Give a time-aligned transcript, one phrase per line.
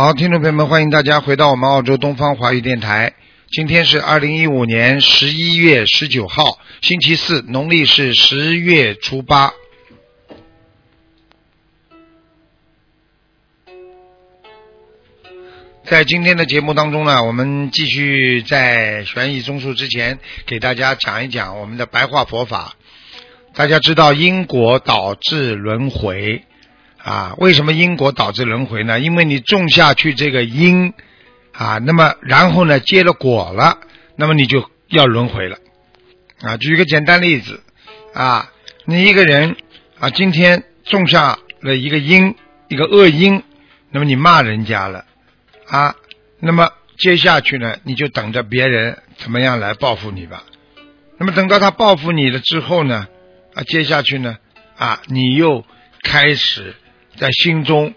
[0.00, 3.14] 好，听众朋友们，欢迎大家回到我们澳洲东方华语电台。
[3.50, 9.50] 今天是二零一五年十一月十九号，星期四，农历是十月初八。
[15.82, 22.76] 在今天的节目当中呢，我们继续在悬疑综述之前，给大家讲一讲我们的白话佛法。
[23.52, 26.44] 大家知道因果导致轮回。
[26.98, 29.00] 啊，为什么因果导致轮回呢？
[29.00, 30.92] 因为你种下去这个因
[31.52, 33.78] 啊，那么然后呢结了果了，
[34.16, 35.58] 那么你就要轮回了。
[36.42, 37.62] 啊，举一个简单例子
[38.14, 38.52] 啊，
[38.84, 39.56] 你一个人
[39.98, 42.34] 啊，今天种下了一个因，
[42.68, 43.42] 一个恶因，
[43.90, 45.04] 那么你骂人家了
[45.68, 45.94] 啊，
[46.40, 50.44] 那么接下去呢，你就等着别人怎么样来报复你吧。
[51.16, 53.08] 那么等到他报复你了之后呢，
[53.54, 54.36] 啊，接下去呢，
[54.76, 55.64] 啊，你又
[56.02, 56.74] 开始。
[57.18, 57.94] 在心中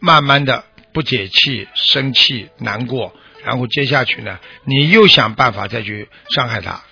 [0.00, 6.82] 慢慢的不解气、生气、难过，然后接下去呢，你又想办法再去伤害他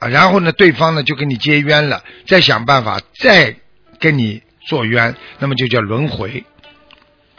[0.00, 3.56] 啊，然后呢，对方呢就跟你结冤了，再想办法再
[4.00, 6.44] 跟你做冤，那么就叫轮回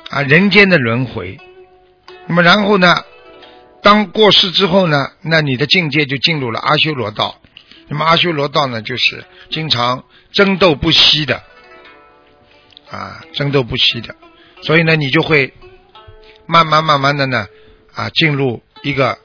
[0.09, 1.37] 啊，人间的轮回。
[2.27, 3.03] 那么然后呢，
[3.83, 7.39] 当过世之后呢，那你的境界就进入了阿修罗道。
[7.87, 11.43] 那么阿修罗道呢，就是经常争斗不息的。
[12.89, 14.15] 啊，争斗不息的，
[14.61, 15.53] 所以呢，你就会
[16.45, 17.47] 慢慢慢慢的呢，
[17.93, 19.17] 啊，进入一个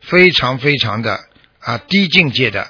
[0.00, 1.20] 非常非常的
[1.60, 2.66] 啊低境界的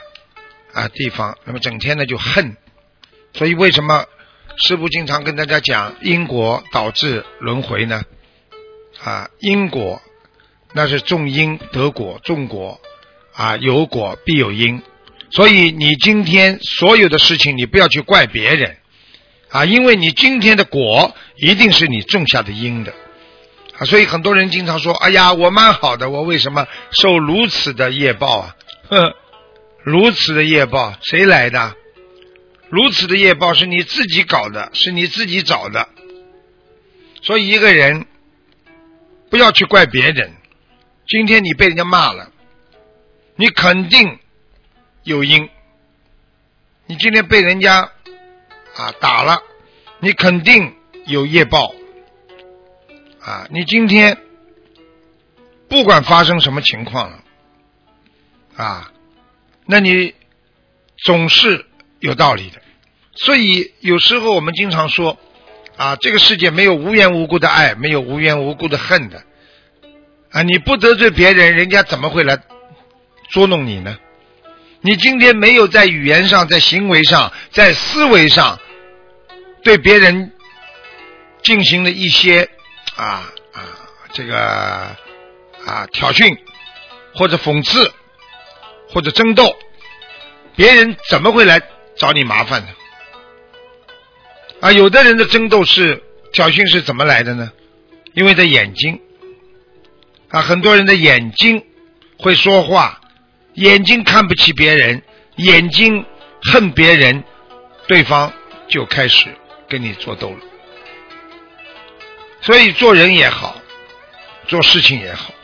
[0.72, 1.38] 啊地方。
[1.44, 2.56] 那么整天呢就恨，
[3.32, 4.06] 所以为什么
[4.56, 8.02] 师父经常跟大家讲因果导致轮回呢？
[9.02, 10.02] 啊，因果
[10.72, 12.80] 那是种因得果，种果
[13.32, 14.82] 啊有果必有因，
[15.30, 18.78] 所以你今天所有的事情，你不要去怪别人。
[19.54, 22.92] 啊，因为你今天的果一定是你种下的因的
[23.78, 28.56] 啊，所以很多人经常说：“哎呀，我蛮好的，我为什么受如此的业报啊？”
[28.90, 29.14] 哼，
[29.84, 31.76] 如此的业报谁来的？
[32.68, 35.88] 如此的业报是你自己搞的，是你自己找的。
[37.22, 38.06] 所以一个人
[39.30, 40.32] 不要去怪别人。
[41.06, 42.32] 今天你被人家骂了，
[43.36, 44.18] 你肯定
[45.04, 45.48] 有因。
[46.86, 47.92] 你今天被人家。
[48.76, 49.40] 啊，打了，
[50.00, 50.74] 你肯定
[51.06, 51.72] 有业报
[53.20, 53.46] 啊！
[53.50, 54.18] 你今天
[55.68, 57.20] 不管发生什么情况了
[58.56, 58.92] 啊，
[59.64, 60.12] 那你
[61.04, 61.66] 总是
[62.00, 62.60] 有道理的。
[63.14, 65.16] 所以有时候我们经常说
[65.76, 69.22] 啊，这个世界没有无缘无故的爱，没有无缘无故的恨的
[70.30, 70.42] 啊！
[70.42, 72.40] 你不得罪别人，人家怎么会来
[73.30, 73.96] 捉弄你呢？
[74.80, 78.58] 你今天没有在语言上、在行为上、在思维上。
[79.64, 80.30] 对别人
[81.42, 82.48] 进行了一些
[82.94, 83.60] 啊啊
[84.12, 84.38] 这个
[85.66, 86.38] 啊挑衅
[87.14, 87.92] 或者讽刺
[88.90, 89.56] 或者争斗，
[90.54, 91.60] 别人怎么会来
[91.96, 92.68] 找你麻烦呢？
[94.60, 97.50] 啊，有的人的争斗是挑衅是怎么来的呢？
[98.12, 99.00] 因为的眼睛
[100.28, 101.64] 啊，很多人的眼睛
[102.18, 103.00] 会说话，
[103.54, 105.02] 眼睛看不起别人，
[105.36, 106.04] 眼睛
[106.42, 107.24] 恨别人，
[107.88, 108.32] 对方
[108.68, 109.34] 就开始。
[109.74, 110.38] 跟你作斗了，
[112.42, 113.60] 所以做人也好，
[114.46, 115.34] 做事情也好，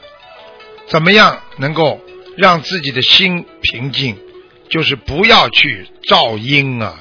[0.86, 2.00] 怎么样能够
[2.36, 4.16] 让自己的心平静？
[4.68, 6.96] 就是不要去造因啊！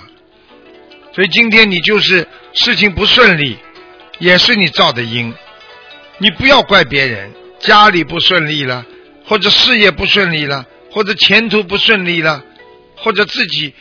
[1.14, 3.60] 所以今天你就是事情不顺利，
[4.18, 5.32] 也是你造的因。
[6.18, 8.84] 你不要怪别人，家里不顺利了，
[9.28, 12.44] 或者事业不顺利了，或者前途不顺利了，
[12.96, 13.76] 或者自己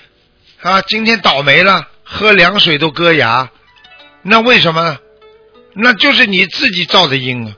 [0.60, 1.88] 啊今天倒霉了。
[2.10, 3.50] 喝凉水都割牙，
[4.22, 4.99] 那为什么？
[5.75, 7.55] 那就是你自己造的因啊！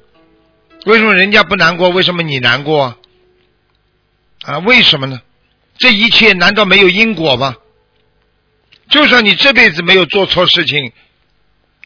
[0.86, 1.88] 为什么人家不难过？
[1.88, 2.98] 为什么你难过？
[4.42, 5.22] 啊，为什么呢？
[5.78, 7.54] 这一切难道没有因果吗？
[8.90, 10.92] 就算你这辈子没有做错事情，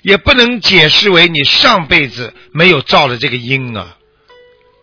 [0.01, 3.99] 也不能解释为你上辈子没有造了这个因啊！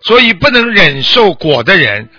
[0.04, 2.10] 所以不能忍受果的人，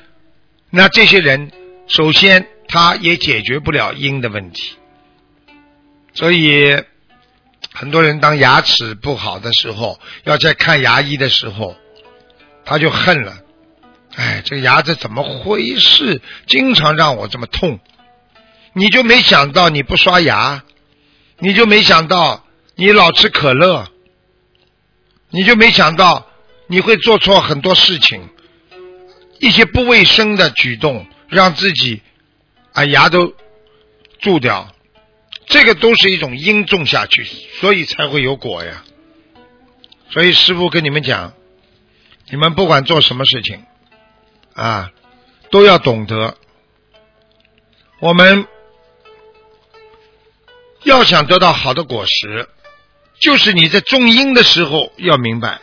[0.71, 1.53] 那这些人
[1.87, 4.75] 首先他也解决不了因的问题。
[6.15, 6.83] 所以
[7.73, 11.77] 很多人当牙齿不好的时候，要在看牙医的时候，
[12.65, 13.39] 他就恨了。
[14.15, 16.21] 哎，这个牙子怎么回事？
[16.47, 17.81] 经常让我这么痛。
[18.75, 20.65] 你就没想到你不刷牙，
[21.39, 22.45] 你就没想到
[22.75, 23.89] 你老吃可乐，
[25.31, 26.27] 你就没想到
[26.67, 28.29] 你会做错很多事情，
[29.41, 32.03] 一些不卫生的举动，让自己
[32.75, 33.35] 啊牙都
[34.21, 34.75] 蛀掉。
[35.47, 37.25] 这个都是一种因种下去，
[37.61, 38.85] 所以才会有果呀。
[40.11, 41.33] 所以师傅跟你们讲，
[42.31, 43.65] 你们不管做什么事情
[44.55, 44.91] 啊，
[45.51, 46.37] 都要懂得
[48.01, 48.47] 我们。
[50.85, 52.49] 要想得到好的果实，
[53.21, 55.61] 就是你在种因的时候要明白。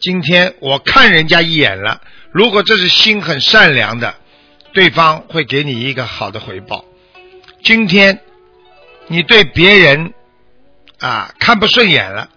[0.00, 2.00] 今天我看人家一眼了，
[2.32, 4.16] 如果这是心很善良的，
[4.72, 6.84] 对方会给你一个好的回报。
[7.62, 8.20] 今天
[9.10, 10.14] 你对别人
[11.00, 12.30] 啊看不顺眼了，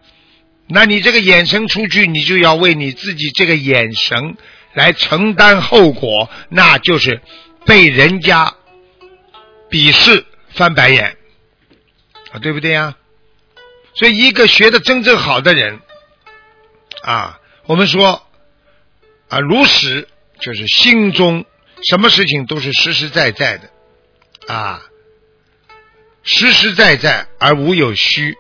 [0.68, 4.36] 那你这个眼神出去，你就要为你自己这个眼神
[4.74, 7.22] 来承担后果，那就是
[7.64, 8.56] 被人家
[9.70, 11.16] 鄙视、翻白眼。
[12.32, 12.96] 啊，对不对呀？
[13.94, 15.80] 所以，一个学的真正好的人，
[17.04, 18.26] 啊，我们说
[19.30, 20.08] 啊，如实
[20.40, 21.46] 就是心中
[21.84, 23.70] 什么事情都是实实在在的，
[24.52, 24.82] 啊，
[26.24, 28.36] 实实在在而无有虚，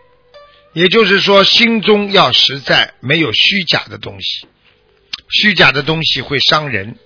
[0.73, 4.47] 也就是说，心中要实在，没有虚假的东西。
[5.29, 6.97] 虚假的东西会伤人，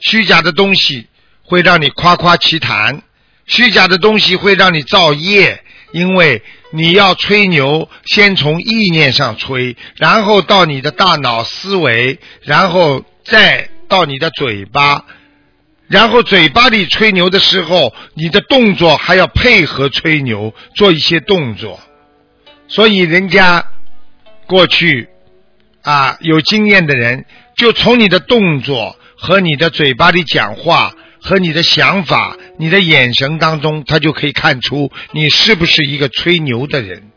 [0.00, 1.06] 虚假的东西
[1.42, 3.02] 会让你夸夸其谈，
[3.46, 5.62] 虚假的东西会让你造业。
[5.92, 15.04] 因为你要吹牛，先从意念上吹，然后到你的大脑思维，然后再到你的嘴巴，
[15.90, 21.80] 然后嘴巴里吹牛的时候，你的动作还要配合吹牛，做一些动作。
[22.68, 23.66] 所以人家
[24.46, 25.08] 过去
[25.82, 27.26] 啊有经验的人，
[27.56, 30.94] 就从你的动作和你的嘴巴里讲话。
[31.22, 37.10] 和你的想法、你的眼神当中，他就可以看出你是不是一个吹牛的人。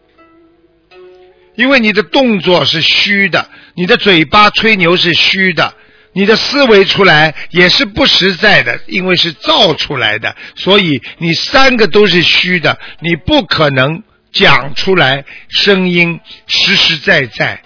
[1.55, 5.73] 因为你的动作是虚的，你的嘴巴吹牛是虚的，
[6.13, 17.61] 你的思维出来也是不实在的，因为是造出来的，所以你三个都是虚的，你不可能讲出来声音实实在在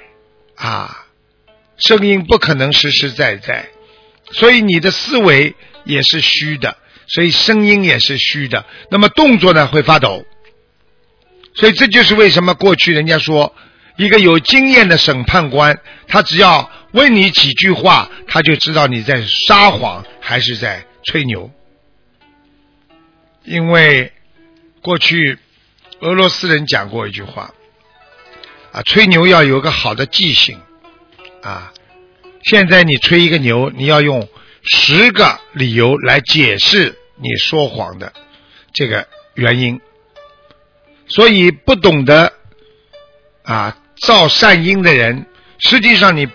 [0.56, 1.06] 啊，
[1.78, 3.70] 声音不可能实实在在，
[4.32, 5.56] 所以你的思维。
[5.90, 6.76] 也是虚的，
[7.08, 8.66] 所以声音也是虚的。
[8.92, 10.26] 那么动作呢会发抖，
[11.56, 13.56] 所以这就是为什么过去人家说，
[13.98, 21.52] 一个有经验的审判官，他只要问你几句话，他就知道你在撒谎还是在吹牛。
[23.44, 24.14] 因为
[24.82, 25.38] 过去
[26.00, 27.54] 俄罗斯人讲过一句话，
[28.72, 30.60] 啊，吹牛要有个好的记性，
[31.42, 31.74] 啊，
[32.44, 34.28] 现在你吹一个牛，你要用。
[34.70, 38.12] 十个理由来解释你说谎的
[38.74, 39.80] 这个原因，
[41.08, 42.34] 所以不懂得
[43.44, 45.26] 啊造善因的人，
[45.60, 46.28] 实际上你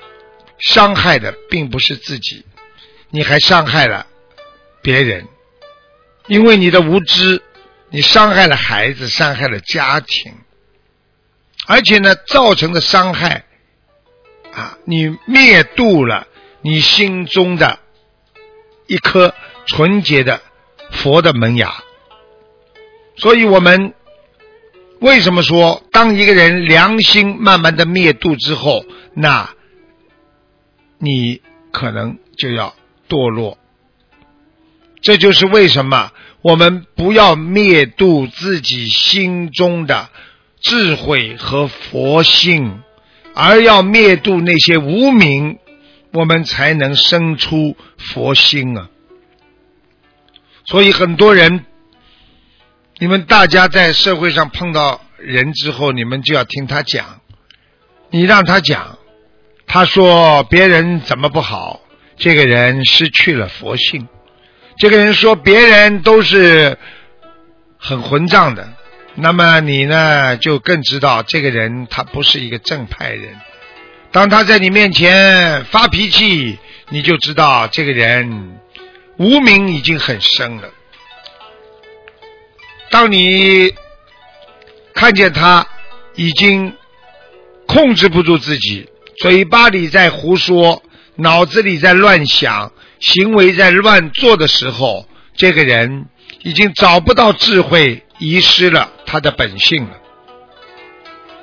[0.59, 2.45] 伤害的并不是自己，
[3.11, 4.07] 你还伤害了
[4.83, 5.27] 别人，
[6.27, 7.43] 因为你的无知，
[7.91, 10.35] 你伤害了孩子，伤害了家庭，
[11.67, 13.45] 而且呢，造成的伤害
[14.53, 16.27] 啊，你灭度了
[16.61, 17.79] 你心中的。
[18.89, 19.33] 一颗
[19.65, 20.43] 纯洁的
[20.91, 21.83] 佛的门牙，
[23.17, 23.95] 所以我们
[25.03, 29.51] 为什么说，当一个人良心慢慢的灭度之后，那
[30.99, 31.43] 你
[31.73, 32.75] 可能就要
[33.09, 33.59] 堕落。
[35.01, 40.09] 这就是为什么我们不要灭度自己心中的
[40.61, 42.81] 智慧和佛性，
[43.35, 45.59] 而要灭度那些无名。
[46.15, 48.91] 我们才能生出佛心啊！
[50.67, 51.65] 所以很多人，
[53.03, 57.21] 你们大家在社会上碰到人之后，你们就要听他讲。
[58.11, 58.97] 你让他讲，
[59.67, 61.81] 他说别人怎么不好，
[62.17, 64.07] 这个人失去了佛性。
[64.79, 66.79] 这个人说别人都是
[67.77, 68.73] 很混账的，
[69.17, 73.35] 那么你呢，就更知道这个人他不是一个正派人。
[74.13, 76.57] 当他在你面前发脾气，
[76.91, 78.61] 你就知道这个人
[79.17, 80.71] 无名已经很深了。
[82.93, 83.73] 当你
[84.93, 85.67] 看见他
[86.15, 86.75] 已经
[87.67, 88.87] 控制不住自己，
[89.19, 90.83] 嘴巴里在胡说，
[91.17, 92.71] 脑子里在乱想，
[93.01, 96.05] 行为在乱做的时候，这个人
[96.43, 99.97] 已经找不到智慧，遗失了他的本性了。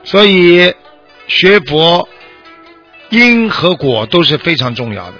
[0.03, 0.75] 所以
[1.27, 2.07] 学佛
[3.09, 5.15] 因和果都是非常重要的。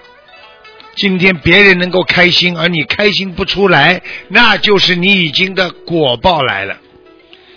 [1.00, 6.78] 今天别人能够开心，而你开心不出来，那就是你已经的果报来了。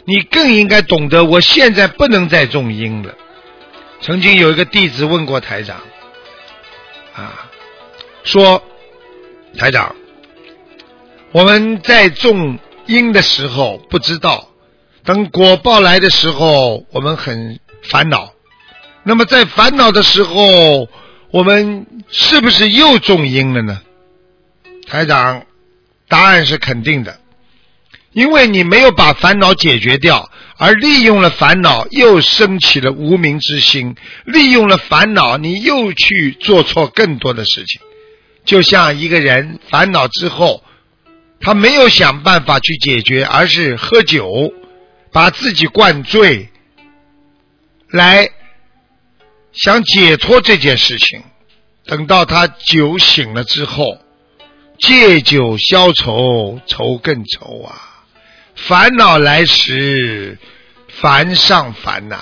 [0.05, 3.13] 你更应该懂得，我现在不能再种因了。
[4.01, 5.81] 曾经有一个弟子问过台长，
[7.17, 7.51] 啊，
[8.23, 8.63] 说
[9.59, 9.97] 台长，
[11.33, 14.51] 我们在种因的时候不知道，
[15.05, 18.33] 等果报来的时候，我们很烦恼。
[19.03, 20.89] 那么在烦恼的时候，
[21.33, 23.81] 我们是不是又种因了呢？
[24.87, 25.47] 台长，
[26.07, 27.19] 答案是肯定的。
[28.13, 33.97] 因为你没有把烦恼解决掉，而利用了烦恼，又升起了无名之心。
[34.27, 37.81] 利用了烦恼，你又去做错更多的事情。
[38.45, 40.63] 就像一个人烦恼之后，
[41.41, 44.53] 他没有想办法去解决，而是喝酒，
[45.11, 46.51] 把自己灌醉，
[47.89, 48.29] 来
[49.53, 51.23] 想解脱这件事情。
[51.85, 53.99] 等到他酒醒了之后，
[54.79, 58.05] 借酒消愁，愁更愁啊。
[58.55, 60.39] 烦恼来时，
[60.89, 62.19] 烦上烦呐！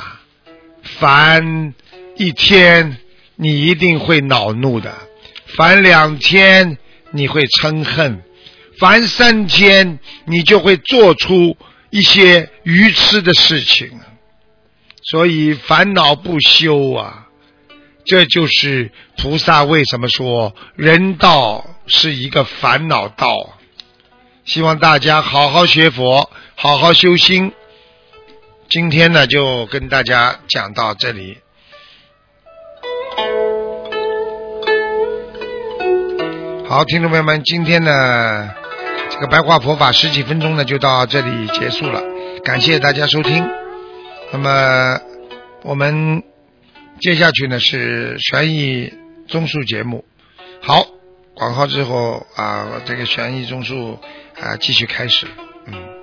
[0.82, 1.75] 烦
[2.16, 2.96] 一天，
[3.37, 4.90] 你一定会恼怒的；
[5.46, 6.78] 烦两天，
[7.10, 8.22] 你会嗔恨；
[8.78, 11.56] 烦三天，你就会做出
[11.90, 13.90] 一些愚痴的事情。
[15.02, 17.26] 所以烦恼不休啊！
[18.04, 23.54] 这就是菩萨为什么说人道是一个烦恼道。
[24.45, 27.52] 希望大家好好学佛，好好修心。
[28.69, 31.38] 今天呢，就跟大家讲到这里。
[36.69, 38.54] 好，听众朋友们，今天呢，
[39.11, 42.02] 这个白话佛法十几分钟呢，就到这里结束了。
[42.42, 43.60] 感谢大家收听。
[44.32, 45.00] 那么，
[45.62, 46.22] 我们
[47.00, 48.92] 接下去呢是悬疑
[49.26, 50.04] 综述节目。
[50.60, 50.87] 好，
[51.34, 53.99] 广告之后啊，这个悬疑综述。
[54.40, 55.26] 啊，继续开始，
[55.66, 56.00] 嗯。